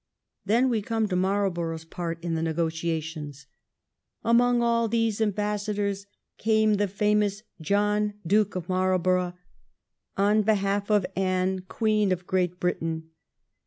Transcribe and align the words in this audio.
Then 0.45 0.67
we 0.67 0.81
come 0.81 1.07
to 1.09 1.15
Marlborough's 1.15 1.85
part 1.85 2.23
in 2.23 2.33
the 2.33 2.41
negotiations.' 2.41 3.45
Among 4.23 4.59
all 4.63 4.87
these 4.87 5.21
ambassadors 5.21 6.07
came 6.39 6.73
the 6.77 6.87
famous 6.87 7.43
John 7.61 8.15
Duke 8.25 8.55
of 8.55 8.67
Marlborough 8.67 9.35
on 10.17 10.41
behalf 10.41 10.89
of 10.89 11.05
Anne, 11.15 11.59
Queen 11.69 12.11
of 12.11 12.25
Great 12.25 12.59
Britain. 12.59 13.11